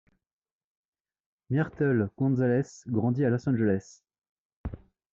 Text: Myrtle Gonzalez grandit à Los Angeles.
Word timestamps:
Myrtle 1.51 2.09
Gonzalez 2.17 2.81
grandit 2.87 3.23
à 3.23 3.29
Los 3.29 3.47
Angeles. 3.47 4.01